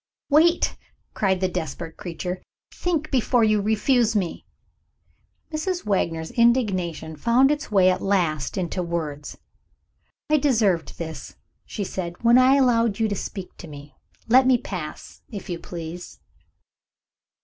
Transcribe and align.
"Wait!" 0.31 0.77
cried 1.13 1.41
the 1.41 1.47
desperate 1.47 1.95
creature. 1.95 2.41
"Think 2.73 3.11
before 3.11 3.43
you 3.43 3.61
refuse 3.61 4.15
me!" 4.15 4.47
Mrs. 5.53 5.85
Wagner's 5.85 6.31
indignation 6.31 7.15
found 7.15 7.51
its 7.51 7.69
way 7.69 7.91
at 7.91 8.01
last 8.01 8.57
into 8.57 8.81
words. 8.81 9.37
"I 10.27 10.37
deserved 10.39 10.97
this," 10.97 11.35
she 11.67 11.83
said, 11.83 12.15
"when 12.23 12.39
I 12.39 12.55
allowed 12.55 12.97
you 12.99 13.07
to 13.09 13.15
speak 13.15 13.55
to 13.57 13.67
me. 13.67 13.93
Let 14.27 14.47
me 14.47 14.57
pass, 14.57 15.21
if 15.29 15.51
you 15.51 15.59
please." 15.59 16.19